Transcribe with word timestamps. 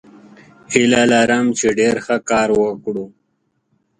هیله 0.73 1.01
لرم 1.11 1.45
چې 1.57 1.67
ډیر 1.79 1.95
ښه 2.05 2.17
کار 2.29 2.49
وکړو. 2.61 3.05